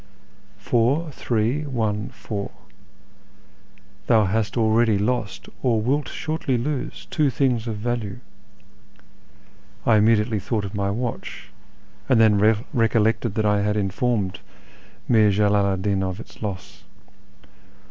[0.57, 2.49] Four, three, one, four;
[4.07, 8.17] thou hast already lost, or wilt sliortly lose, two things of value"
[9.85, 11.51] (I immediately thought of my watch,
[12.09, 12.39] and then
[12.73, 14.39] recollected that I had informed
[15.07, 16.83] Mir Jalalu 'd Din of its loss).